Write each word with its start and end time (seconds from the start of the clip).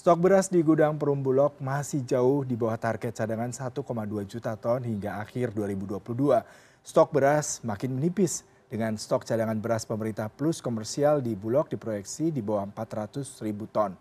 Stok 0.00 0.16
beras 0.16 0.48
di 0.48 0.64
gudang 0.64 0.96
Perum 0.96 1.20
Bulog 1.20 1.60
masih 1.60 2.00
jauh 2.00 2.40
di 2.40 2.56
bawah 2.56 2.80
target 2.80 3.12
cadangan 3.20 3.52
1,2 3.52 3.84
juta 4.24 4.56
ton 4.56 4.80
hingga 4.80 5.20
akhir 5.20 5.52
2022. 5.52 6.40
Stok 6.80 7.12
beras 7.12 7.60
makin 7.60 8.00
menipis 8.00 8.40
dengan 8.72 8.96
stok 8.96 9.28
cadangan 9.28 9.60
beras 9.60 9.84
pemerintah 9.84 10.32
plus 10.32 10.64
komersial 10.64 11.20
di 11.20 11.36
Bulog 11.36 11.68
diproyeksi 11.68 12.32
di 12.32 12.40
bawah 12.40 12.64
400 12.72 13.44
ribu 13.44 13.68
ton. 13.68 13.92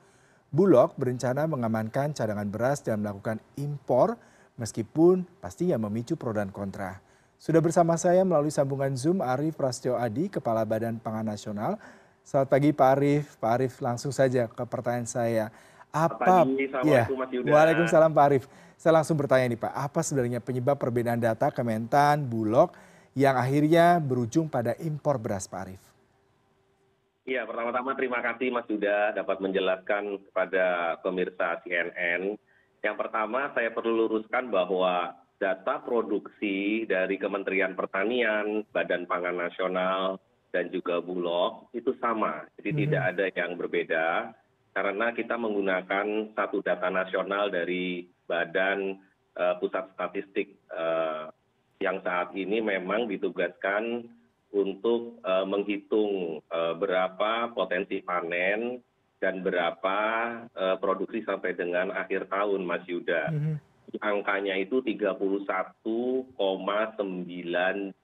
Bulog 0.48 0.96
berencana 0.96 1.44
mengamankan 1.52 2.16
cadangan 2.16 2.48
beras 2.48 2.80
dan 2.80 3.04
melakukan 3.04 3.44
impor 3.60 4.16
meskipun 4.56 5.28
pastinya 5.44 5.76
memicu 5.76 6.16
pro 6.16 6.32
dan 6.32 6.48
kontra. 6.48 7.04
Sudah 7.36 7.60
bersama 7.60 8.00
saya 8.00 8.24
melalui 8.24 8.56
sambungan 8.56 8.96
Zoom 8.96 9.20
Arief 9.20 9.60
Prasetyo 9.60 10.00
Adi, 10.00 10.32
Kepala 10.32 10.64
Badan 10.64 10.96
Pangan 10.96 11.28
Nasional. 11.28 11.76
Selamat 12.24 12.48
pagi 12.56 12.72
Pak 12.72 12.88
Arief. 12.96 13.36
Pak 13.36 13.52
Arief 13.52 13.84
langsung 13.84 14.16
saja 14.16 14.48
ke 14.48 14.64
pertanyaan 14.64 15.04
saya 15.04 15.52
apa 15.90 16.46
ya 16.86 17.10
Waalaikumsalam 17.46 18.14
Pak 18.14 18.26
Arief. 18.30 18.46
Saya 18.80 18.96
langsung 18.96 19.20
bertanya 19.20 19.52
nih 19.52 19.60
Pak. 19.60 19.74
Apa 19.76 20.00
sebenarnya 20.00 20.40
penyebab 20.40 20.80
perbedaan 20.80 21.20
data 21.20 21.52
Kementan 21.52 22.24
Bulog 22.24 22.72
yang 23.12 23.36
akhirnya 23.36 24.00
berujung 24.00 24.48
pada 24.48 24.78
impor 24.80 25.20
beras 25.20 25.50
Pak 25.50 25.62
Arief? 25.68 25.84
Iya, 27.30 27.46
pertama-tama 27.46 27.94
terima 27.94 28.26
kasih 28.26 28.50
Mas 28.50 28.66
Yuda 28.66 29.14
dapat 29.14 29.38
menjelaskan 29.38 30.18
kepada 30.30 30.98
pemirsa 31.06 31.62
CNN. 31.62 32.34
Yang 32.80 32.96
pertama 32.96 33.52
saya 33.54 33.70
perlu 33.70 34.08
luruskan 34.08 34.50
bahwa 34.50 35.14
data 35.38 35.78
produksi 35.84 36.88
dari 36.90 37.22
Kementerian 37.22 37.78
Pertanian, 37.78 38.66
Badan 38.74 39.06
Pangan 39.06 39.38
Nasional, 39.38 40.18
dan 40.50 40.74
juga 40.74 40.98
Bulog 41.04 41.70
itu 41.76 41.94
sama. 42.02 42.50
Jadi 42.58 42.70
hmm. 42.74 42.80
tidak 42.88 43.04
ada 43.14 43.26
yang 43.36 43.52
berbeda 43.60 44.08
karena 44.74 45.12
kita 45.12 45.36
menggunakan 45.36 46.34
satu 46.38 46.62
data 46.62 46.88
nasional 46.94 47.50
dari 47.50 48.06
badan 48.30 49.02
uh, 49.36 49.58
pusat 49.58 49.90
statistik 49.98 50.56
uh, 50.70 51.34
yang 51.80 52.04
saat 52.04 52.36
ini 52.36 52.60
memang 52.60 53.08
ditugaskan 53.08 54.06
untuk 54.52 55.22
uh, 55.24 55.46
menghitung 55.46 56.42
uh, 56.50 56.74
berapa 56.76 57.54
potensi 57.54 58.02
panen 58.02 58.82
dan 59.20 59.44
berapa 59.44 59.98
uh, 60.56 60.76
produksi 60.80 61.22
sampai 61.28 61.54
dengan 61.54 61.92
akhir 61.92 62.32
tahun 62.32 62.64
Mas 62.64 62.84
Yuda. 62.88 63.30
Mm 63.32 63.40
-hmm. 63.40 63.56
Angkanya 64.00 64.54
itu 64.54 64.86
31,9 64.86 66.38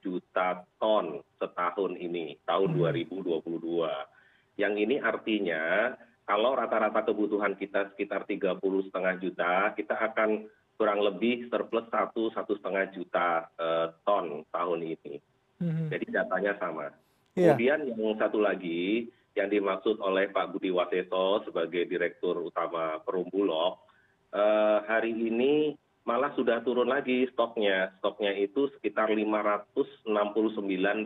juta 0.02 0.48
ton 0.82 1.06
setahun 1.38 1.92
ini, 1.94 2.34
tahun 2.42 2.74
mm 2.74 2.80
-hmm. 2.82 3.38
2022. 3.54 4.60
Yang 4.60 4.74
ini 4.82 4.96
artinya 4.98 5.94
kalau 6.26 6.58
rata 6.58 6.76
rata 6.76 7.00
kebutuhan 7.06 7.54
kita 7.54 7.94
sekitar 7.94 8.26
tiga 8.26 8.58
puluh 8.58 8.82
setengah 8.90 9.14
juta 9.22 9.72
kita 9.78 9.94
akan 9.94 10.50
kurang 10.76 11.00
lebih 11.00 11.48
surplus 11.48 11.88
satu 11.88 12.28
satu 12.34 12.58
setengah 12.60 12.92
juta 12.92 13.48
uh, 13.56 13.94
ton 14.04 14.44
tahun 14.52 14.92
ini 14.92 15.14
hmm. 15.62 15.88
jadi 15.88 16.06
datanya 16.22 16.52
sama 16.60 16.92
yeah. 17.38 17.54
kemudian 17.54 17.88
yang 17.88 18.18
satu 18.20 18.42
lagi 18.42 19.08
yang 19.36 19.52
dimaksud 19.52 20.00
oleh 20.00 20.32
Pak 20.32 20.56
Budi 20.56 20.72
Waseso 20.72 21.44
sebagai 21.44 21.84
Direktur 21.84 22.40
Utama 22.40 22.96
Perum 23.04 23.28
Bulog, 23.28 23.84
uh, 24.32 24.80
hari 24.88 25.12
ini 25.12 25.76
malah 26.08 26.32
sudah 26.32 26.64
turun 26.64 26.88
lagi 26.88 27.28
stoknya. 27.36 27.92
Stoknya 28.00 28.32
itu 28.32 28.72
sekitar 28.72 29.12
569 29.12 30.08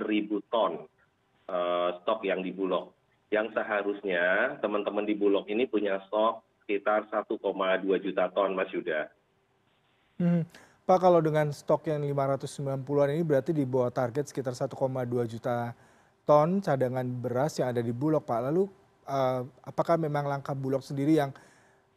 ribu 0.06 0.38
ton 0.46 0.86
uh, 1.50 1.90
stok 2.00 2.22
yang 2.22 2.46
di 2.46 2.54
Bulog 2.54 2.94
yang 3.30 3.46
seharusnya 3.54 4.58
teman 4.58 4.82
teman 4.82 5.06
di 5.06 5.14
bulog 5.14 5.46
ini 5.46 5.64
punya 5.64 6.02
stok 6.10 6.42
sekitar 6.66 7.06
1,2 7.06 7.38
juta 8.02 8.24
ton 8.34 8.54
Mas 8.54 8.70
Yuda. 8.74 9.06
Hmm. 10.18 10.42
Pak 10.84 10.98
kalau 10.98 11.22
dengan 11.22 11.54
stok 11.54 11.86
yang 11.86 12.02
590-an 12.02 13.14
ini 13.14 13.22
berarti 13.22 13.54
di 13.54 13.62
bawah 13.62 13.94
target 13.94 14.26
sekitar 14.26 14.58
1,2 14.58 14.74
juta 15.30 15.70
ton 16.26 16.58
cadangan 16.58 17.06
beras 17.06 17.62
yang 17.62 17.70
ada 17.70 17.78
di 17.78 17.94
Bulog 17.94 18.26
Pak. 18.26 18.50
Lalu 18.50 18.66
uh, 19.06 19.46
apakah 19.62 19.94
memang 19.94 20.26
langkah 20.26 20.54
Bulog 20.54 20.82
sendiri 20.82 21.14
yang 21.22 21.30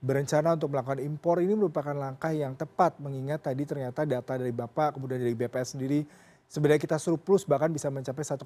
berencana 0.04 0.54
untuk 0.54 0.70
melakukan 0.70 1.02
impor 1.02 1.42
ini 1.42 1.58
merupakan 1.58 1.96
langkah 1.96 2.30
yang 2.30 2.54
tepat 2.54 3.02
mengingat 3.02 3.50
tadi 3.50 3.66
ternyata 3.66 4.06
data 4.06 4.36
dari 4.38 4.54
Bapak 4.54 5.00
kemudian 5.00 5.18
dari 5.18 5.32
BPS 5.32 5.80
sendiri 5.80 6.04
sebenarnya 6.46 6.84
kita 6.84 7.00
surplus 7.00 7.48
bahkan 7.48 7.72
bisa 7.72 7.88
mencapai 7.88 8.22
1,8 8.22 8.44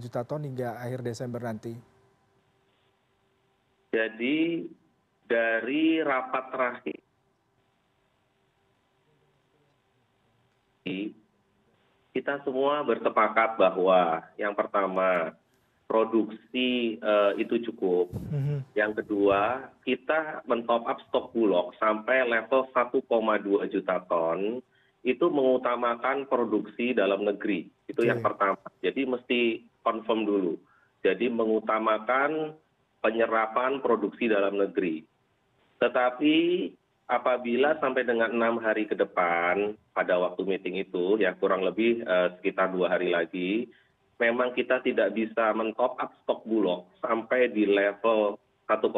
juta 0.00 0.24
ton 0.24 0.40
hingga 0.40 0.80
akhir 0.80 1.04
Desember 1.04 1.44
nanti 1.44 1.93
jadi 3.94 4.66
dari 5.30 6.02
rapat 6.02 6.44
terakhir 6.50 7.04
kita 12.14 12.40
semua 12.46 12.86
bersepakat 12.86 13.58
bahwa 13.58 14.22
yang 14.38 14.54
pertama 14.54 15.34
produksi 15.90 16.96
uh, 17.02 17.34
itu 17.36 17.60
cukup. 17.68 18.08
Mm-hmm. 18.14 18.58
Yang 18.72 18.92
kedua, 19.04 19.68
kita 19.84 20.46
mentop 20.48 20.86
up 20.86 21.02
stok 21.10 21.34
bulog 21.34 21.74
sampai 21.76 22.24
level 22.24 22.70
1,2 22.70 23.04
juta 23.68 23.96
ton 24.08 24.62
itu 25.04 25.26
mengutamakan 25.28 26.24
produksi 26.24 26.96
dalam 26.96 27.28
negeri. 27.28 27.68
Itu 27.84 28.06
okay. 28.06 28.14
yang 28.14 28.24
pertama. 28.24 28.62
Jadi 28.80 29.04
mesti 29.04 29.40
confirm 29.84 30.24
dulu. 30.24 30.54
Jadi 31.04 31.28
mengutamakan 31.28 32.56
penyerapan 33.04 33.84
produksi 33.84 34.32
dalam 34.32 34.56
negeri. 34.56 35.04
Tetapi 35.76 36.36
apabila 37.04 37.76
sampai 37.84 38.08
dengan 38.08 38.32
enam 38.32 38.56
hari 38.64 38.88
ke 38.88 38.96
depan 38.96 39.76
pada 39.92 40.16
waktu 40.16 40.40
meeting 40.48 40.80
itu 40.80 41.20
ya 41.20 41.36
kurang 41.36 41.60
lebih 41.60 42.00
uh, 42.08 42.32
sekitar 42.40 42.72
dua 42.72 42.96
hari 42.96 43.12
lagi 43.12 43.68
memang 44.16 44.56
kita 44.56 44.80
tidak 44.80 45.12
bisa 45.12 45.52
mentop 45.52 46.00
up 46.00 46.10
stok 46.24 46.46
bulog 46.48 46.88
sampai 47.04 47.52
di 47.52 47.68
level 47.68 48.40
1,2 48.64 48.88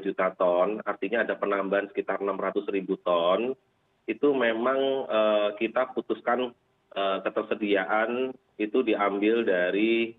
juta 0.00 0.32
ton 0.40 0.80
artinya 0.88 1.20
ada 1.20 1.36
penambahan 1.36 1.92
sekitar 1.92 2.24
600 2.24 2.64
ribu 2.72 2.96
ton 3.04 3.52
itu 4.08 4.28
memang 4.32 4.80
uh, 5.04 5.48
kita 5.60 5.92
putuskan 5.92 6.56
uh, 6.96 7.18
ketersediaan 7.20 8.32
itu 8.56 8.80
diambil 8.80 9.44
dari 9.44 10.16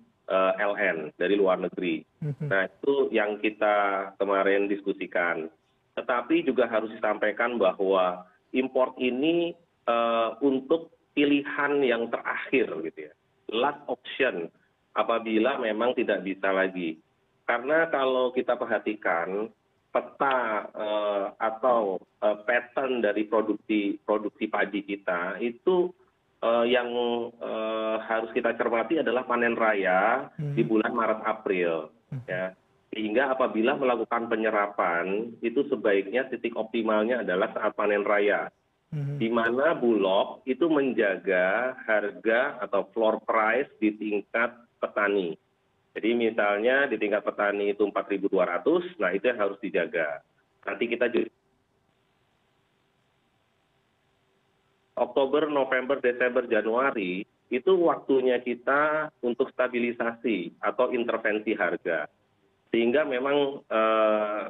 ln 0.56 1.12
dari 1.19 1.36
luar 1.36 1.59
negeri. 1.59 2.08
Mhm. 2.24 2.47
nah 2.47 2.68
itu 2.68 3.12
yang 3.12 3.38
kita 3.44 4.09
kemarin 4.16 4.72
diskusikan. 4.72 5.52
Tetapi 5.92 6.47
juga 6.47 6.72
harus 6.72 6.88
disampaikan 6.96 7.59
bahwa 7.59 8.24
import 8.56 8.96
ini 8.96 9.52
uh, 9.92 10.40
untuk 10.40 10.96
pilihan 11.12 11.84
yang 11.84 12.08
terakhir 12.08 12.72
gitu 12.88 13.12
ya 13.12 13.14
last 13.52 13.84
option 13.92 14.47
apabila 14.96 15.59
memang 15.59 15.94
tidak 15.94 16.24
bisa 16.24 16.50
lagi. 16.50 16.98
Karena 17.46 17.92
kalau 17.92 18.31
kita 18.31 18.56
perhatikan 18.56 19.52
peta 19.92 20.72
uh, 20.72 21.36
atau 21.36 22.00
uh, 22.24 22.38
pattern 22.48 23.03
dari 23.03 23.28
produksi 23.28 24.00
produksi 24.08 24.48
padi 24.48 24.88
kita 24.88 25.36
itu 25.44 25.92
yang 26.66 26.90
uh, 27.38 28.02
harus 28.02 28.34
kita 28.34 28.57
cermati 28.57 28.97
adalah 28.97 29.22
panen 29.29 29.53
raya 29.53 30.29
hmm. 30.41 30.57
di 30.57 30.66
bulan 30.66 30.90
Maret 30.90 31.22
April 31.22 31.94
hmm. 32.09 32.25
ya 32.25 32.57
sehingga 32.91 33.31
apabila 33.31 33.79
melakukan 33.79 34.28
penyerapan 34.28 35.31
itu 35.40 35.63
sebaiknya 35.72 36.28
titik 36.28 36.57
optimalnya 36.59 37.24
adalah 37.24 37.53
saat 37.56 37.72
panen 37.78 38.03
raya 38.03 38.51
hmm. 38.91 39.18
di 39.22 39.31
mana 39.31 39.72
Bulog 39.78 40.44
itu 40.44 40.68
menjaga 40.68 41.78
harga 41.88 42.59
atau 42.59 42.90
floor 42.91 43.24
price 43.24 43.72
di 43.80 43.96
tingkat 43.96 44.51
petani. 44.81 45.38
Jadi 45.91 46.09
misalnya 46.16 46.88
di 46.88 46.96
tingkat 46.96 47.24
petani 47.28 47.75
itu 47.75 47.84
4.200, 47.84 48.96
nah 49.00 49.12
itu 49.12 49.28
yang 49.28 49.40
harus 49.40 49.59
dijaga. 49.59 50.24
Nanti 50.63 50.84
kita 50.88 51.12
juga 51.12 51.28
oktober 54.97 55.47
november 55.47 55.99
desember 55.99 56.47
januari 56.47 57.23
itu 57.51 57.71
waktunya 57.83 58.39
kita 58.39 59.11
untuk 59.23 59.51
stabilisasi 59.51 60.55
atau 60.63 60.91
intervensi 60.95 61.51
harga 61.55 62.07
sehingga 62.71 63.03
memang 63.03 63.59
eh, 63.67 64.43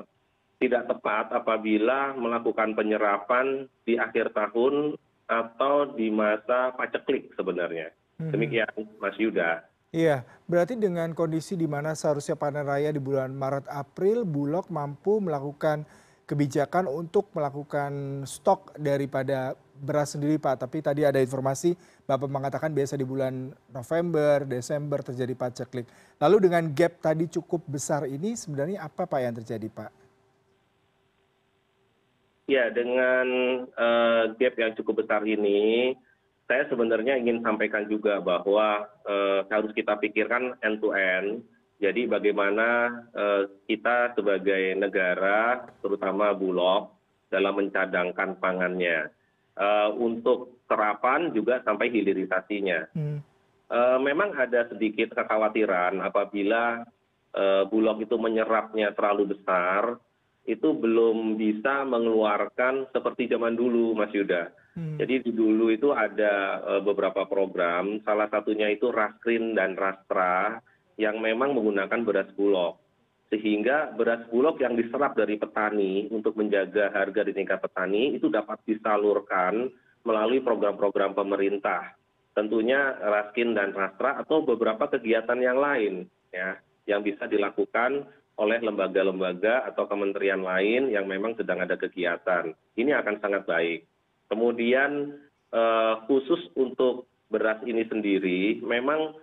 tidak 0.61 0.85
tepat 0.85 1.33
apabila 1.33 2.13
melakukan 2.13 2.77
penyerapan 2.77 3.65
di 3.81 3.97
akhir 3.97 4.29
tahun 4.37 4.93
atau 5.25 5.97
di 5.97 6.13
masa 6.13 6.69
paceklik 6.77 7.33
sebenarnya. 7.33 7.89
Hmm. 8.21 8.29
Demikian 8.29 8.69
Mas 9.01 9.17
Yuda. 9.17 9.65
Iya, 9.91 10.23
berarti 10.47 10.79
dengan 10.79 11.11
kondisi 11.11 11.59
di 11.59 11.67
mana 11.67 11.97
seharusnya 11.97 12.39
panen 12.39 12.63
raya 12.63 12.93
di 12.93 13.01
bulan 13.01 13.35
Maret 13.35 13.67
April, 13.67 14.23
Bulog 14.23 14.71
mampu 14.71 15.19
melakukan 15.19 15.83
kebijakan 16.29 16.87
untuk 16.87 17.27
melakukan 17.35 18.23
stok 18.23 18.71
daripada 18.79 19.57
beras 19.81 20.13
sendiri 20.13 20.37
Pak. 20.37 20.61
Tapi 20.61 20.85
tadi 20.85 21.01
ada 21.01 21.17
informasi 21.17 21.73
Bapak 22.05 22.29
mengatakan 22.29 22.69
biasa 22.69 22.93
di 22.93 23.03
bulan 23.03 23.49
November, 23.73 24.45
Desember 24.45 25.01
terjadi 25.01 25.33
paceklik. 25.33 25.89
Lalu 26.21 26.45
dengan 26.45 26.69
gap 26.69 27.01
tadi 27.01 27.25
cukup 27.25 27.65
besar 27.65 28.05
ini 28.05 28.37
sebenarnya 28.37 28.85
apa 28.85 29.09
Pak 29.09 29.19
yang 29.19 29.33
terjadi 29.41 29.65
Pak? 29.67 29.91
ya 32.51 32.67
dengan 32.67 33.27
gap 34.35 34.55
yang 34.59 34.75
cukup 34.75 35.03
besar 35.07 35.23
ini 35.23 35.95
saya 36.51 36.67
sebenarnya 36.67 37.15
ingin 37.15 37.39
sampaikan 37.39 37.87
juga 37.87 38.19
bahwa 38.19 38.83
harus 39.47 39.71
kita 39.71 39.95
pikirkan 39.95 40.59
end 40.59 40.83
to 40.83 40.91
end 40.91 41.47
jadi 41.79 42.11
bagaimana 42.11 42.91
kita 43.71 44.11
sebagai 44.19 44.75
negara 44.75 45.63
terutama 45.79 46.35
bulog 46.35 46.91
dalam 47.31 47.55
mencadangkan 47.55 48.35
pangannya 48.43 49.07
untuk 49.95 50.65
serapan 50.65 51.29
juga 51.35 51.61
sampai 51.61 51.93
hilirisasinya. 51.93 52.97
Memang 54.01 54.33
ada 54.35 54.67
sedikit 54.73 55.13
kekhawatiran 55.13 56.01
apabila 56.01 56.81
bulog 57.69 58.03
itu 58.03 58.17
menyerapnya 58.17 58.91
terlalu 58.97 59.37
besar 59.37 59.95
itu 60.49 60.73
belum 60.73 61.37
bisa 61.37 61.85
mengeluarkan 61.85 62.89
seperti 62.89 63.29
zaman 63.29 63.53
dulu 63.53 63.93
mas 63.93 64.09
yuda. 64.09 64.49
Jadi 64.73 65.29
dulu 65.29 65.69
itu 65.69 65.93
ada 65.93 66.57
beberapa 66.81 67.29
program 67.29 68.01
salah 68.01 68.25
satunya 68.33 68.73
itu 68.73 68.89
raskrin 68.89 69.53
dan 69.53 69.77
rastra 69.77 70.57
yang 70.97 71.21
memang 71.21 71.53
menggunakan 71.53 72.01
beras 72.01 72.33
bulog 72.33 72.80
sehingga 73.31 73.95
beras 73.95 74.27
bulog 74.27 74.59
yang 74.59 74.75
diserap 74.75 75.15
dari 75.15 75.39
petani 75.39 76.11
untuk 76.11 76.35
menjaga 76.35 76.91
harga 76.91 77.23
di 77.23 77.31
tingkat 77.31 77.63
petani 77.63 78.19
itu 78.19 78.27
dapat 78.27 78.59
disalurkan 78.67 79.71
melalui 80.03 80.43
program 80.43 80.75
program 80.75 81.15
pemerintah. 81.15 81.95
Tentunya 82.35 82.99
raskin 82.99 83.55
dan 83.55 83.71
rastra 83.71 84.19
atau 84.19 84.43
beberapa 84.43 84.91
kegiatan 84.91 85.39
yang 85.39 85.63
lain 85.63 86.11
ya 86.35 86.59
yang 86.91 87.07
bisa 87.07 87.23
dilakukan 87.27 88.03
oleh 88.35 88.59
lembaga 88.59 88.99
lembaga 89.05 89.63
atau 89.67 89.87
kementerian 89.87 90.43
lain 90.43 90.91
yang 90.91 91.07
memang 91.07 91.35
sedang 91.39 91.63
ada 91.63 91.79
kegiatan. 91.79 92.51
Ini 92.75 92.99
akan 92.99 93.15
sangat 93.23 93.47
baik. 93.47 93.87
Kemudian 94.27 95.15
khusus 96.07 96.51
untuk 96.59 97.07
beras 97.31 97.59
ini 97.63 97.87
sendiri 97.87 98.59
memang 98.59 99.15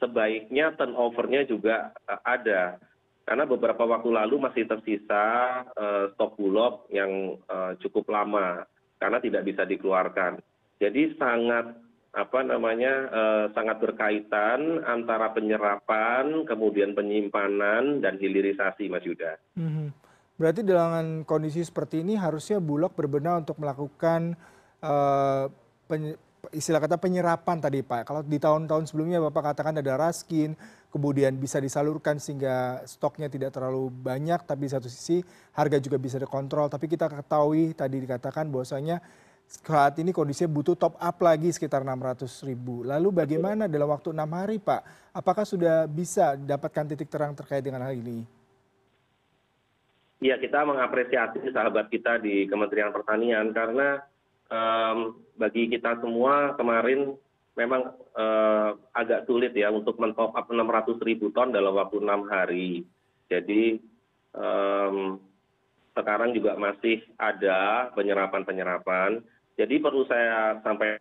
sebaiknya 0.00 0.72
turnovernya 0.78 1.44
juga 1.44 1.92
ada. 2.24 2.80
Karena 3.24 3.48
beberapa 3.48 3.88
waktu 3.88 4.12
lalu 4.12 4.36
masih 4.36 4.68
tersisa 4.68 5.24
stok 6.12 6.36
bulog 6.36 6.84
yang 6.92 7.40
cukup 7.80 8.08
lama 8.12 8.68
karena 9.00 9.18
tidak 9.20 9.48
bisa 9.48 9.64
dikeluarkan. 9.64 10.44
Jadi 10.76 11.16
sangat 11.16 11.72
apa 12.14 12.46
namanya 12.46 13.08
sangat 13.56 13.80
berkaitan 13.80 14.84
antara 14.84 15.32
penyerapan 15.32 16.44
kemudian 16.44 16.92
penyimpanan 16.92 18.04
dan 18.04 18.20
hilirisasi 18.20 18.92
mas 18.92 19.02
yuda. 19.08 19.40
Berarti 20.36 20.60
dengan 20.60 21.24
kondisi 21.24 21.64
seperti 21.64 22.04
ini 22.04 22.20
harusnya 22.20 22.60
bulog 22.60 22.92
berbenah 22.92 23.40
untuk 23.40 23.56
melakukan 23.56 24.36
istilah 26.54 26.78
kata 26.78 26.96
penyerapan 26.96 27.58
tadi 27.58 27.82
pak. 27.82 28.06
Kalau 28.06 28.22
di 28.22 28.38
tahun 28.38 28.70
tahun 28.70 28.86
sebelumnya 28.86 29.18
bapak 29.28 29.52
katakan 29.52 29.82
ada 29.82 29.98
raskin 29.98 30.54
kemudian 30.94 31.34
bisa 31.34 31.58
disalurkan 31.58 32.22
sehingga 32.22 32.86
stoknya 32.86 33.26
tidak 33.26 33.50
terlalu 33.50 33.90
banyak 33.90 34.46
tapi 34.46 34.70
di 34.70 34.72
satu 34.72 34.86
sisi 34.86 35.18
harga 35.58 35.82
juga 35.82 35.98
bisa 35.98 36.16
dikontrol. 36.22 36.70
Tapi 36.70 36.86
kita 36.86 37.10
ketahui 37.10 37.74
tadi 37.74 37.98
dikatakan 37.98 38.46
bahwasannya 38.48 39.02
saat 39.44 40.00
ini 40.00 40.14
kondisinya 40.14 40.48
butuh 40.54 40.78
top 40.78 40.94
up 40.96 41.16
lagi 41.20 41.50
sekitar 41.52 41.82
enam 41.82 42.00
ratus 42.00 42.46
ribu. 42.46 42.86
Lalu 42.86 43.10
bagaimana 43.10 43.68
dalam 43.68 43.90
waktu 43.90 44.14
enam 44.14 44.30
hari 44.32 44.62
pak? 44.62 45.10
Apakah 45.12 45.44
sudah 45.44 45.84
bisa 45.90 46.38
dapatkan 46.38 46.94
titik 46.94 47.10
terang 47.10 47.36
terkait 47.36 47.60
dengan 47.60 47.84
hal 47.84 47.92
ini? 47.92 48.24
Iya 50.24 50.40
kita 50.40 50.64
mengapresiasi 50.64 51.52
sahabat 51.52 51.92
kita 51.92 52.16
di 52.16 52.48
kementerian 52.48 52.94
pertanian 52.96 53.52
karena 53.52 54.00
bagi 55.34 55.70
kita 55.72 55.98
semua 56.00 56.54
kemarin 56.54 57.16
memang 57.54 57.94
agak 58.94 59.26
sulit 59.26 59.54
ya 59.54 59.70
untuk 59.70 59.98
mentop 59.98 60.34
up 60.34 60.46
enam 60.50 60.68
ratus 60.70 60.98
ribu 61.02 61.30
ton 61.34 61.50
dalam 61.54 61.74
waktu 61.74 62.02
enam 62.02 62.26
hari. 62.30 62.84
Jadi 63.30 63.78
sekarang 65.94 66.34
juga 66.34 66.58
masih 66.58 67.00
ada 67.16 67.88
penyerapan 67.94 68.42
penyerapan 68.42 69.22
jadi 69.54 69.78
perlu 69.78 70.02
saya 70.10 70.58
sampaikan 70.66 70.98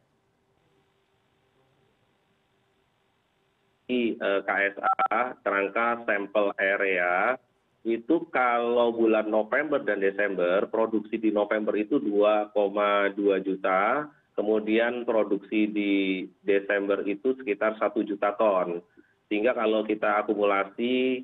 di 3.89 4.15
ksa 4.21 5.37
kerangka 5.41 6.05
sampel 6.05 6.53
area 6.61 7.35
itu 7.83 8.31
kalau 8.31 8.95
bulan 8.95 9.27
november 9.27 9.83
dan 9.83 9.99
desember 9.99 10.63
produksi 10.71 11.19
di 11.19 11.35
november 11.35 11.75
itu 11.75 11.99
dua 11.99 12.47
dua 13.11 13.43
juta. 13.43 14.07
Kemudian 14.33 15.05
produksi 15.05 15.69
di 15.69 16.25
desember 16.41 17.05
itu 17.05 17.37
sekitar 17.37 17.77
satu 17.77 18.01
juta 18.01 18.33
ton. 18.33 18.81
Sehingga 19.29 19.53
kalau 19.53 19.85
kita 19.85 20.25
akumulasi 20.25 21.21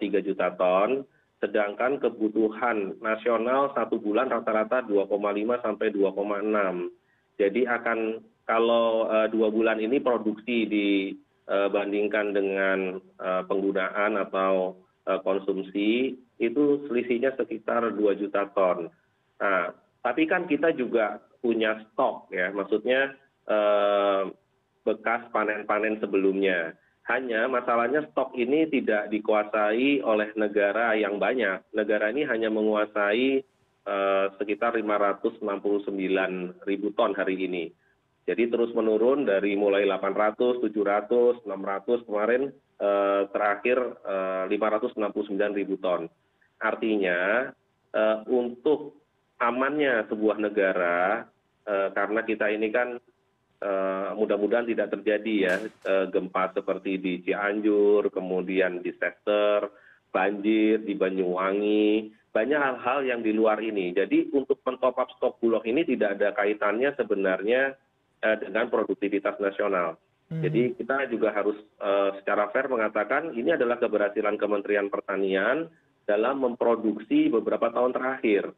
tiga 0.00 0.24
juta 0.24 0.54
ton 0.56 1.04
sedangkan 1.36 2.00
kebutuhan 2.00 2.96
nasional 3.04 3.68
satu 3.76 4.00
bulan 4.00 4.32
rata 4.32 4.48
rata 4.48 4.80
dua 4.88 5.04
lima 5.36 5.60
sampai 5.60 5.92
dua 5.92 6.16
enam. 6.16 6.88
Jadi 7.36 7.68
akan 7.68 8.24
kalau 8.48 9.10
dua 9.28 9.52
bulan 9.52 9.76
ini 9.76 10.00
produksi 10.00 10.64
dibandingkan 10.64 12.32
dengan 12.32 13.02
penggunaan 13.20 14.16
atau 14.16 14.85
konsumsi 15.22 16.18
itu 16.42 16.62
selisihnya 16.90 17.38
sekitar 17.38 17.94
dua 17.94 18.18
juta 18.18 18.50
ton. 18.50 18.90
Nah 19.38 19.70
tapi 20.02 20.26
kan 20.26 20.50
kita 20.50 20.74
juga 20.74 21.22
punya 21.38 21.78
stok 21.86 22.34
ya. 22.34 22.50
Maksudnya 22.50 23.14
bekas 24.82 25.22
panen 25.30 25.62
panen 25.66 26.02
sebelumnya. 26.02 26.74
Hanya 27.06 27.46
masalahnya 27.46 28.02
stok 28.10 28.34
ini 28.34 28.66
tidak 28.66 29.14
dikuasai 29.14 30.02
oleh 30.02 30.34
negara 30.34 30.98
yang 30.98 31.22
banyak. 31.22 31.62
Negara 31.70 32.10
ini 32.10 32.26
hanya 32.26 32.50
menguasai 32.50 33.46
sekitar 34.42 34.74
enam 34.74 35.58
puluh 35.62 35.78
sembilan 35.86 36.62
ribu 36.66 36.90
ton 36.98 37.14
hari 37.14 37.46
ini. 37.46 37.70
Jadi 38.26 38.50
terus 38.50 38.74
menurun 38.74 39.22
dari 39.22 39.54
mulai 39.54 39.86
delapan 39.86 40.10
ratus 40.18 40.58
tujuh 40.58 40.82
ratus 40.82 41.46
enam 41.46 41.62
ratus 41.62 42.02
kemarin 42.10 42.50
terakhir 43.32 43.78
lima 44.52 44.66
ratus 44.68 44.92
enam 45.00 45.12
puluh 45.12 45.26
sembilan 45.32 45.52
ribu 45.56 45.80
ton. 45.80 46.04
Artinya 46.60 47.48
untuk 48.28 49.00
amannya 49.40 50.04
sebuah 50.08 50.36
negara 50.40 51.24
karena 51.66 52.20
kita 52.24 52.52
ini 52.52 52.68
kan 52.72 53.00
mudah 54.16 54.36
mudahan 54.36 54.68
tidak 54.68 54.92
terjadi 54.92 55.34
ya 55.48 55.54
gempa 56.12 56.52
seperti 56.52 57.00
di 57.00 57.24
cianjur 57.24 58.12
kemudian 58.12 58.84
di 58.84 58.92
sester 58.94 59.68
banjir 60.12 60.84
di 60.84 60.92
banyuwangi 60.92 62.12
banyak 62.32 62.60
hal 62.60 62.76
hal 62.84 63.00
yang 63.08 63.24
di 63.24 63.32
luar 63.32 63.60
ini. 63.64 63.96
Jadi 63.96 64.28
untuk 64.36 64.60
mentop 64.60 65.00
up 65.00 65.08
stok 65.16 65.40
bulog 65.40 65.64
ini 65.64 65.88
tidak 65.88 66.20
ada 66.20 66.36
kaitannya 66.36 66.92
sebenarnya 66.92 67.72
dengan 68.20 68.68
produktivitas 68.68 69.40
nasional 69.40 69.96
jadi 70.26 70.74
kita 70.74 71.06
juga 71.06 71.30
harus 71.30 71.54
secara 72.18 72.50
fair 72.50 72.66
mengatakan 72.66 73.30
ini 73.30 73.54
adalah 73.54 73.78
keberhasilan 73.78 74.34
kementerian 74.34 74.90
pertanian 74.90 75.70
dalam 76.02 76.42
memproduksi 76.42 77.30
beberapa 77.30 77.70
tahun 77.70 77.94
terakhir. 77.94 78.50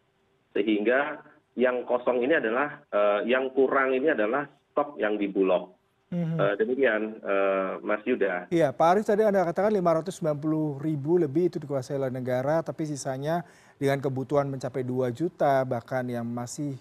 Sehingga 0.57 1.21
yang 1.61 1.85
kosong 1.85 2.25
ini 2.25 2.41
adalah 2.41 2.81
yang 3.29 3.53
kurang 3.53 3.93
ini 3.93 4.17
adalah 4.17 4.49
stok 4.73 4.97
yang 4.97 5.21
di 5.21 5.29
bulog 5.29 5.77
demikian 6.57 7.21
mas 7.85 8.01
yuda. 8.09 8.49
Iya 8.49 8.73
pak 8.73 8.89
arief 8.97 9.05
tadi 9.05 9.29
anda 9.29 9.45
katakan 9.45 9.77
lima 9.77 10.01
ratus 10.01 10.17
sembilan 10.21 10.39
puluh 10.41 10.81
ribu 10.81 11.21
lebih 11.21 11.53
itu 11.53 11.61
dikuasai 11.61 12.01
oleh 12.01 12.09
negara 12.09 12.65
tapi 12.65 12.89
sisanya 12.89 13.45
dengan 13.77 14.01
kebutuhan 14.01 14.49
mencapai 14.49 14.89
dua 14.89 15.13
juta 15.13 15.61
bahkan 15.69 16.09
yang 16.09 16.25
masih 16.25 16.81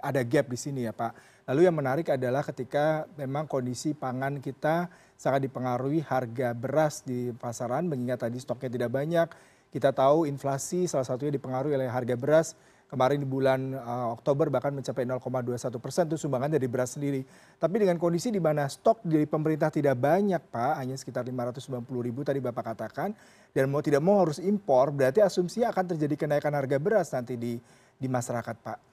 ada 0.00 0.24
gap 0.24 0.48
di 0.48 0.56
sini 0.56 0.88
ya 0.88 0.92
pak 0.96 1.12
lalu 1.48 1.66
yang 1.66 1.74
menarik 1.74 2.10
adalah 2.12 2.46
ketika 2.46 3.06
memang 3.18 3.50
kondisi 3.50 3.94
pangan 3.96 4.38
kita 4.38 4.86
sangat 5.22 5.46
dipengaruhi 5.46 6.02
harga 6.02 6.50
beras 6.50 7.06
di 7.06 7.30
pasaran 7.38 7.86
mengingat 7.86 8.26
tadi 8.26 8.42
stoknya 8.42 8.70
tidak 8.70 8.90
banyak. 8.90 9.28
Kita 9.72 9.94
tahu 9.94 10.28
inflasi 10.28 10.84
salah 10.84 11.06
satunya 11.06 11.32
dipengaruhi 11.38 11.78
oleh 11.78 11.88
harga 11.88 12.18
beras. 12.18 12.58
Kemarin 12.92 13.24
di 13.24 13.28
bulan 13.30 13.72
oktober 14.12 14.52
bahkan 14.52 14.68
mencapai 14.68 15.08
0,21 15.08 15.80
persen 15.80 16.04
itu 16.12 16.20
sumbangan 16.20 16.52
dari 16.52 16.68
beras 16.68 16.92
sendiri. 16.92 17.24
Tapi 17.56 17.80
dengan 17.80 17.96
kondisi 17.96 18.28
di 18.28 18.36
mana 18.36 18.68
stok 18.68 19.00
dari 19.00 19.24
pemerintah 19.24 19.72
tidak 19.72 19.96
banyak 19.96 20.44
pak 20.52 20.76
hanya 20.76 20.92
sekitar 21.00 21.24
lima 21.24 21.48
ratus 21.48 21.64
sembilan 21.64 21.88
puluh 21.88 22.04
ribu 22.04 22.20
tadi 22.20 22.44
bapak 22.44 22.76
katakan 22.76 23.16
dan 23.56 23.72
mau 23.72 23.80
tidak 23.80 24.04
mau 24.04 24.20
harus 24.20 24.36
impor 24.44 24.92
berarti 24.92 25.24
asumsi 25.24 25.64
akan 25.64 25.96
terjadi 25.96 26.28
kenaikan 26.28 26.52
harga 26.52 26.76
beras 26.76 27.08
nanti 27.16 27.40
di 27.40 27.56
masyarakat 28.04 28.56
pak 28.60 28.91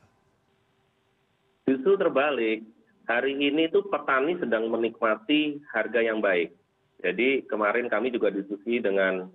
justru 1.70 1.94
terbalik 2.02 2.66
hari 3.06 3.38
ini 3.38 3.70
tuh 3.70 3.86
petani 3.86 4.34
sedang 4.42 4.66
menikmati 4.74 5.62
harga 5.70 6.02
yang 6.02 6.18
baik. 6.18 6.58
Jadi 7.00 7.46
kemarin 7.46 7.86
kami 7.86 8.10
juga 8.10 8.34
diskusi 8.34 8.82
dengan 8.82 9.30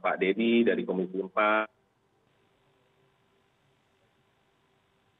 pak 0.00 0.16
deddy 0.16 0.64
dari 0.64 0.82
komisi 0.88 1.20
empat. 1.20 1.68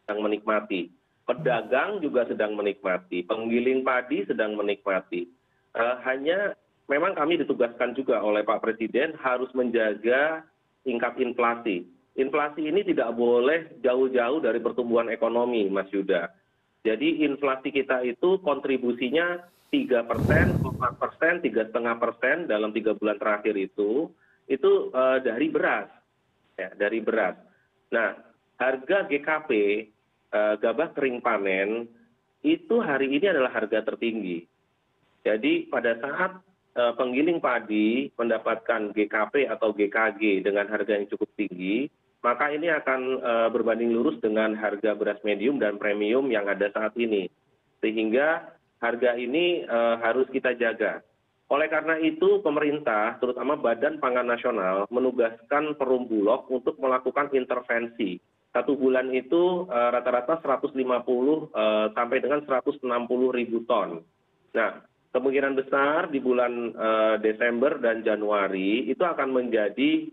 Sedang 0.09 0.25
menikmati. 0.25 0.88
Pedagang 1.28 2.00
juga 2.00 2.25
sedang 2.25 2.57
menikmati. 2.57 3.21
Penggiling 3.28 3.85
padi 3.85 4.25
sedang 4.25 4.57
menikmati. 4.57 5.28
Hanya 5.76 6.57
memang 6.88 7.12
kami 7.12 7.45
ditugaskan 7.45 7.93
juga 7.93 8.25
oleh 8.25 8.40
pak 8.40 8.64
presiden 8.64 9.12
harus 9.21 9.52
menjaga 9.52 10.49
tingkat 10.88 11.21
inflasi 11.21 11.85
inflasi 12.19 12.67
ini 12.67 12.83
tidak 12.83 13.15
boleh 13.15 13.79
jauh 13.79 14.11
jauh 14.11 14.43
dari 14.43 14.59
pertumbuhan 14.59 15.07
ekonomi 15.09 15.71
mas 15.71 15.87
yuda. 15.95 16.35
Jadi 16.83 17.23
inflasi 17.23 17.71
kita 17.71 18.03
itu 18.03 18.43
kontribusinya 18.43 19.39
tiga 19.71 20.03
persen 20.03 20.59
empat 20.59 20.99
persen 20.99 21.39
tiga 21.45 21.71
lima 21.71 21.95
persen 22.01 22.51
dalam 22.51 22.75
tiga 22.75 22.99
bulan 22.99 23.17
terakhir 23.23 23.55
itu 23.55 24.11
itu 24.51 24.91
dari 25.23 25.47
beras. 25.47 25.87
Ya 26.59 26.75
dari 26.75 26.99
beras. 26.99 27.39
Nah 27.95 28.19
harga 28.59 29.07
gkp 29.07 29.51
gabah 30.59 30.91
kering 30.99 31.23
panen 31.23 31.87
itu 32.43 32.83
hari 32.83 33.15
ini 33.15 33.31
adalah 33.31 33.55
harga 33.55 33.87
tertinggi. 33.87 34.43
Jadi 35.23 35.71
pada 35.71 35.95
saat 36.03 36.43
penggiling 36.99 37.43
padi 37.43 38.11
mendapatkan 38.15 38.95
gkp 38.95 39.35
atau 39.51 39.75
gkg 39.75 40.47
dengan 40.47 40.67
harga 40.71 40.95
yang 40.95 41.11
cukup 41.11 41.31
tinggi 41.35 41.91
maka 42.21 42.51
ini 42.51 42.67
akan 42.73 43.23
berbanding 43.55 43.95
lurus 43.95 44.19
dengan 44.19 44.59
harga 44.59 44.95
beras 44.99 45.23
medium 45.23 45.63
dan 45.63 45.79
premium 45.79 46.27
yang 46.29 46.51
ada 46.51 46.67
saat 46.75 46.93
ini. 46.99 47.31
Sehingga 47.79 48.55
harga 48.83 49.15
ini 49.15 49.63
harus 50.03 50.27
kita 50.35 50.55
jaga. 50.59 51.03
Oleh 51.49 51.71
karena 51.73 51.97
itu 51.97 52.45
pemerintah 52.45 53.17
terutama 53.17 53.57
badan 53.57 53.97
pangan 53.97 54.29
nasional 54.29 54.85
menugaskan 54.93 55.73
perum 55.81 56.05
bulog 56.05 56.45
untuk 56.53 56.77
melakukan 56.77 57.33
intervensi. 57.33 58.21
Satu 58.53 58.77
bulan 58.77 59.09
itu 59.17 59.65
rata 59.71 60.11
rata 60.13 60.37
satu 60.37 60.47
ratus 60.53 60.73
lima 60.77 61.01
puluh 61.07 61.49
sampai 61.97 62.21
dengan 62.21 62.45
satu 62.45 62.53
ratus 62.53 62.77
enam 62.85 63.09
puluh 63.09 63.33
ribu 63.33 63.65
ton. 63.65 64.05
Nah 64.53 64.85
kemungkinan 65.09 65.57
besar 65.57 66.12
di 66.12 66.21
bulan 66.21 66.73
desember 67.25 67.81
dan 67.81 68.05
januari 68.05 68.87
itu 68.88 69.00
akan 69.00 69.33
menjadi 69.33 70.05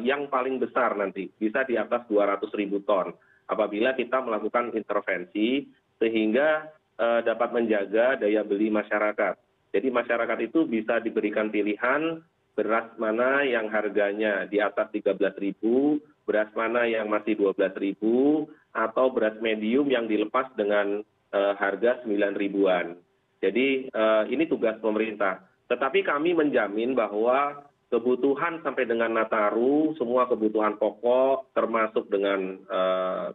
yang 0.00 0.32
paling 0.32 0.56
besar 0.56 0.96
nanti 0.96 1.28
bisa 1.36 1.62
di 1.68 1.76
atas 1.76 2.08
dua 2.08 2.34
ratus 2.34 2.48
ribu 2.56 2.80
ton 2.88 3.12
apabila 3.52 3.92
kita 3.92 4.24
melakukan 4.24 4.72
intervensi 4.72 5.68
sehingga 6.00 6.72
dapat 6.98 7.52
menjaga 7.52 8.16
daya 8.22 8.46
beli 8.46 8.72
masyarakat. 8.72 9.34
Jadi 9.74 9.88
masyarakat 9.90 10.38
itu 10.46 10.64
bisa 10.70 11.02
diberikan 11.02 11.50
pilihan 11.50 12.22
beras 12.54 12.86
mana 13.02 13.42
yang 13.42 13.66
harganya 13.66 14.46
di 14.46 14.62
atas 14.62 14.94
tiga 14.94 15.10
belas 15.10 15.34
ribu 15.42 15.98
beras 16.22 16.48
mana 16.54 16.86
yang 16.86 17.10
masih 17.10 17.34
dua 17.34 17.50
belas 17.52 17.74
ribu 17.76 18.46
atau 18.70 19.10
beras 19.10 19.34
medium 19.42 19.90
yang 19.90 20.06
dilepas 20.06 20.54
dengan 20.54 21.02
harga 21.34 22.06
sembilan 22.06 22.32
ribuan 22.38 22.94
jadi 23.44 23.92
ini 24.32 24.44
tugas 24.48 24.80
pemerintah. 24.80 25.44
Tetapi 25.68 26.00
kami 26.00 26.32
menjamin 26.32 26.96
bahwa 26.96 27.68
kebutuhan 27.92 28.58
sampai 28.64 28.88
dengan 28.90 29.12
nataru 29.12 29.94
semua 30.00 30.26
kebutuhan 30.26 30.80
pokok 30.80 31.52
termasuk 31.52 32.08
dengan 32.08 32.58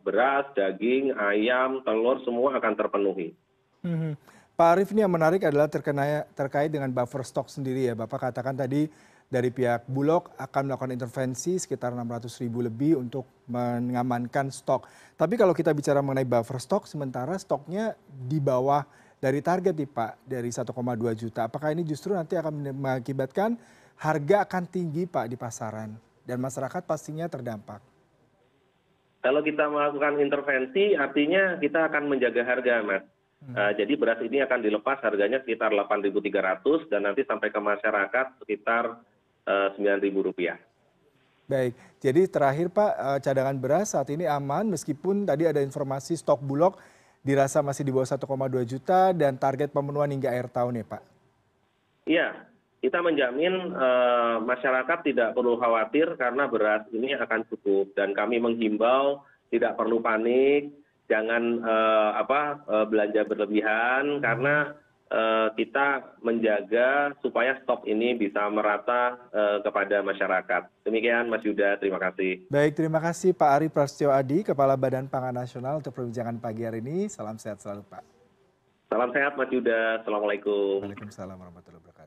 beras 0.01 0.49
daging 0.57 1.13
ayam 1.15 1.85
telur 1.85 2.19
semua 2.25 2.57
akan 2.57 2.73
terpenuhi. 2.73 3.37
Pak 4.59 4.69
arief 4.75 4.91
ini 4.91 5.07
yang 5.07 5.15
menarik 5.15 5.47
adalah 5.47 5.71
terkait 6.35 6.67
dengan 6.67 6.91
buffer 6.91 7.23
stock 7.23 7.47
sendiri 7.47 7.87
ya. 7.87 7.95
Bapak 7.95 8.27
katakan 8.27 8.59
tadi 8.59 8.91
dari 9.29 9.53
pihak 9.53 9.87
bulog 9.87 10.33
akan 10.35 10.67
melakukan 10.67 10.91
intervensi 10.91 11.55
sekitar 11.55 11.95
enam 11.95 12.09
ratus 12.11 12.41
ribu 12.43 12.59
lebih 12.59 12.99
untuk 12.99 13.23
mengamankan 13.47 14.51
stok. 14.51 14.89
Tapi 15.15 15.39
kalau 15.39 15.55
kita 15.55 15.71
bicara 15.71 16.03
mengenai 16.03 16.27
buffer 16.27 16.59
stock 16.59 16.83
sementara 16.89 17.39
stoknya 17.39 17.95
di 18.09 18.43
bawah 18.43 18.83
dari 19.19 19.43
target 19.43 19.75
nih 19.75 19.89
pak 19.91 20.23
dari 20.23 20.49
satu 20.49 20.71
dua 20.73 21.11
juta. 21.11 21.45
Apakah 21.51 21.75
ini 21.75 21.83
justru 21.83 22.15
nanti 22.15 22.39
akan 22.39 22.71
mengakibatkan 22.71 23.59
harga 23.99 24.47
akan 24.47 24.63
tinggi 24.71 25.03
pak 25.05 25.27
di 25.27 25.35
pasaran? 25.35 25.93
Dan 26.23 26.39
masyarakat 26.39 26.87
pastinya 26.87 27.27
terdampak. 27.27 27.83
Kalau 29.19 29.43
kita 29.43 29.67
melakukan 29.67 30.23
intervensi 30.23 30.95
artinya 30.95 31.59
kita 31.59 31.91
akan 31.91 32.07
menjaga 32.07 32.47
harga 32.47 32.79
mas. 32.79 33.03
Jadi 33.75 33.95
beras 33.99 34.19
ini 34.23 34.39
akan 34.43 34.59
dilepas 34.63 34.99
harganya 35.03 35.39
sekitar 35.43 35.71
rp 35.71 35.75
delapan 35.75 35.99
tiga 36.03 36.39
ratus 36.43 36.87
dan 36.91 37.07
nanti 37.07 37.23
sampai 37.27 37.51
ke 37.51 37.59
masyarakat 37.59 38.25
sekitar 38.43 38.95
rp 38.95 39.75
sembilan 39.75 39.99
rupiah. 40.23 40.59
Baik. 41.49 41.73
Jadi 41.99 42.21
terakhir 42.29 42.69
pak 42.69 43.23
cadangan 43.25 43.57
beras 43.57 43.97
saat 43.97 44.07
ini 44.13 44.23
aman 44.29 44.69
meskipun 44.69 45.25
tadi 45.25 45.49
ada 45.49 45.59
informasi 45.59 46.15
stok 46.15 46.39
bulog 46.45 46.77
dirasa 47.23 47.59
masih 47.59 47.83
di 47.83 47.91
bawah 47.91 48.07
satu 48.07 48.25
dua 48.25 48.63
juta 48.63 49.11
dan 49.11 49.35
target 49.35 49.69
pemenuhan 49.69 50.09
hingga 50.09 50.31
akhir 50.31 50.47
tahun 50.51 50.79
ya 50.79 50.85
pak? 50.87 51.01
Iya 52.09 52.27
kita 52.79 53.03
menjamin 53.03 53.75
masyarakat 54.47 54.99
tidak 55.03 55.35
perlu 55.35 55.59
khawatir 55.59 56.15
karena 56.15 56.47
beras 56.47 56.87
ini 56.95 57.11
akan 57.11 57.43
cukup 57.51 57.91
dan 57.91 58.15
kami 58.15 58.39
menghimbau 58.39 59.19
tidak 59.51 59.75
perlu 59.75 59.99
panik 59.99 60.71
jangan 61.11 61.59
belanja 62.87 63.27
berlebihan 63.27 64.23
karena 64.23 64.79
kita 65.57 66.17
menjaga 66.21 67.17
supaya 67.25 67.57
stok 67.65 67.89
ini 67.89 68.13
bisa 68.13 68.45
merata 68.53 69.17
kepada 69.65 70.05
masyarakat. 70.05 70.69
Demikian 70.85 71.33
mas 71.33 71.41
yuda. 71.41 71.81
Terima 71.81 71.97
kasih. 71.97 72.45
Baik 72.45 72.77
terima 72.77 73.01
kasih 73.01 73.33
pak 73.33 73.49
ari 73.49 73.67
prasetyo 73.73 74.13
adi 74.13 74.45
kepala 74.45 74.77
badan 74.77 75.09
pangan 75.09 75.33
nasional 75.33 75.81
untuk 75.81 75.97
perbincangan 75.97 76.37
pagi 76.37 76.61
hari 76.61 76.79
ini. 76.85 77.09
Salam 77.09 77.41
sehat 77.41 77.57
selalu 77.57 77.81
pak. 77.89 78.05
Salam 78.89 79.09
sehat 79.09 79.33
mas 79.33 79.49
yuda. 79.49 80.05
Assalamualaikum. 80.05 80.85
Waalaikumsalam 80.85 81.37
warahmatullahi 81.37 81.81
wabarakatuh 81.81 81.98